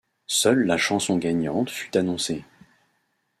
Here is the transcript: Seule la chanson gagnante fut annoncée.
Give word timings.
Seule 0.25 0.63
la 0.63 0.77
chanson 0.77 1.17
gagnante 1.19 1.69
fut 1.69 1.95
annoncée. 1.95 2.43